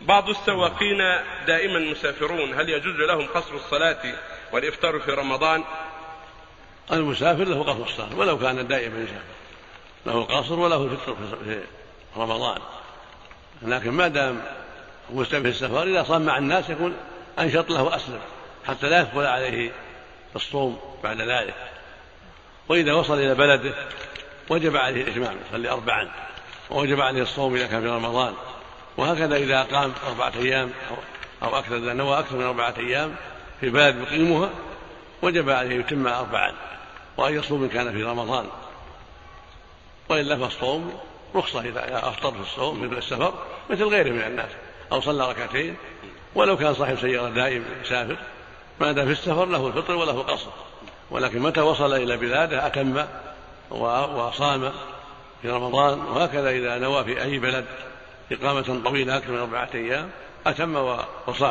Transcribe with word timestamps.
بعض 0.00 0.28
السواقين 0.28 0.98
دائما 1.46 1.78
مسافرون. 1.78 2.54
هل 2.54 2.68
يجوز 2.68 2.96
لهم 2.96 3.26
قصر 3.26 3.54
الصلاة 3.54 4.14
والإفطار 4.52 5.00
في 5.00 5.10
رمضان؟ 5.10 5.64
المسافر 6.92 7.44
له 7.44 7.62
قصر 7.62 7.82
الصلاة 7.82 8.18
ولو 8.18 8.38
كان 8.38 8.66
دائما 8.66 8.98
يسافر. 8.98 9.20
له 10.06 10.18
القصر 10.18 10.58
وله 10.58 10.84
الفطر 10.84 11.16
في 11.44 11.60
رمضان. 12.16 12.60
لكن 13.62 13.90
ما 13.90 14.08
دام 14.08 14.42
مستمر 15.10 15.42
في 15.42 15.48
السفر 15.48 15.82
إذا 15.82 16.02
صام 16.02 16.22
مع 16.22 16.38
الناس 16.38 16.70
يكون 16.70 16.96
أنشط 17.38 17.70
له 17.70 17.82
وأسلم 17.82 18.20
حتى 18.66 18.88
لا 18.88 19.00
يثقل 19.00 19.26
عليه 19.26 19.70
الصوم 20.36 20.80
بعد 21.02 21.20
ذلك. 21.20 21.54
وإذا 22.68 22.92
وصل 22.92 23.14
إلى 23.14 23.34
بلده 23.34 23.74
وجب 24.48 24.76
عليه 24.76 25.02
الإتمام 25.02 25.36
يصلي 25.48 25.70
أربعا 25.70 26.10
ووجب 26.70 27.00
عليه 27.00 27.22
الصوم 27.22 27.54
إذا 27.54 27.66
كان 27.66 27.80
في 27.80 27.88
رمضان. 27.88 28.34
وهكذا 28.96 29.36
إذا 29.36 29.62
قام 29.62 29.92
أربعة 30.08 30.32
أيام 30.36 30.70
أو 31.42 31.58
أكثر 31.58 31.76
إذا 31.76 31.92
نوى 31.92 32.18
أكثر 32.18 32.36
من 32.36 32.44
أربعة 32.44 32.74
أيام 32.78 33.14
في 33.60 33.70
بلد 33.70 33.96
يقيمها 34.00 34.50
وجب 35.22 35.50
عليه 35.50 35.80
يتم 35.80 36.06
أربعا 36.06 36.52
وأن 37.16 37.34
يصوم 37.34 37.62
إن 37.62 37.68
كان 37.68 37.92
في 37.92 38.02
رمضان. 38.02 38.46
وإلا 40.08 40.36
فالصوم 40.36 40.98
رخصة 41.34 41.60
إذا 41.60 42.08
أفطر 42.08 42.32
في 42.32 42.40
الصوم 42.40 42.84
مثل 42.84 42.98
السفر 42.98 43.34
مثل 43.70 43.84
غيره 43.84 44.10
من 44.10 44.22
الناس 44.22 44.50
أو 44.92 45.00
صلى 45.00 45.30
ركعتين. 45.30 45.76
ولو 46.34 46.56
كان 46.56 46.74
صاحب 46.74 46.98
سيارة 46.98 47.28
دائم 47.28 47.64
يسافر 47.84 48.16
ما 48.80 48.92
دام 48.92 49.06
في 49.06 49.12
السفر 49.12 49.44
له 49.44 49.66
الفطر 49.66 49.96
وله 49.96 50.10
القصر 50.10 50.50
ولكن 51.10 51.38
متى 51.38 51.60
وصل 51.60 51.94
إلى 51.94 52.16
بلاده 52.16 52.66
أتم 52.66 53.04
وصام 53.70 54.72
في 55.42 55.50
رمضان 55.50 56.00
وهكذا 56.00 56.50
إذا 56.50 56.78
نوى 56.78 57.04
في 57.04 57.22
أي 57.22 57.38
بلد. 57.38 57.64
إقامة 58.32 58.82
طويلة 58.84 59.16
أكثر 59.16 59.32
من 59.32 59.38
أربعة 59.38 59.70
أيام 59.74 60.10
أتم 60.46 60.76
وصام. 61.26 61.48